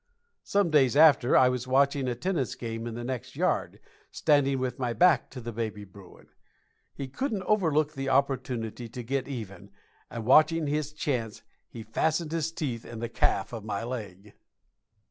Some 0.41 0.71
days 0.71 0.95
after, 0.97 1.37
I 1.37 1.47
was 1.49 1.67
watching 1.67 2.07
a 2.07 2.15
tennis 2.15 2.55
game 2.55 2.87
in 2.87 2.95
the 2.95 3.03
next 3.03 3.35
yard, 3.35 3.79
standing 4.09 4.57
with 4.57 4.79
my 4.79 4.93
back 4.93 5.29
to 5.29 5.51
baby 5.51 5.83
bruin. 5.83 6.25
He 6.95 7.07
couldn't 7.07 7.43
overlook 7.43 7.93
the 7.93 8.09
opportunity 8.09 8.89
to 8.89 9.03
get 9.03 9.27
even, 9.27 9.69
and, 10.09 10.25
watching 10.25 10.65
his 10.65 10.91
chance, 10.91 11.43
he 11.69 11.83
fastened 11.83 12.31
his 12.31 12.51
teeth 12.51 12.83
in 12.83 12.97
the 12.97 13.09
calf 13.09 13.53
of 13.53 13.63
my 13.63 13.83
leg. 13.83 14.33